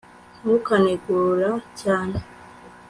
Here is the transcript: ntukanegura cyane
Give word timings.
ntukanegura 0.41 1.49
cyane 1.79 2.17